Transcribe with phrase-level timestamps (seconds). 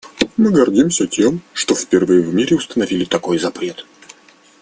[0.35, 3.85] Мы гордимся тем, что первыми в мире установили такой запрет.